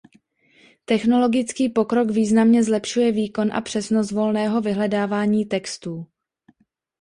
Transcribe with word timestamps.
Technologický 0.85 1.69
pokrok 1.69 2.09
významně 2.11 2.63
zlepšuje 2.63 3.11
výkon 3.11 3.53
a 3.53 3.61
přesnost 3.61 4.11
volného 4.11 4.61
vyhledávání 4.61 5.45
textů. 5.45 6.05